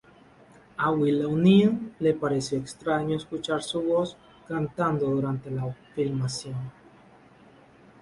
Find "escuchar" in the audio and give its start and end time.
3.17-3.61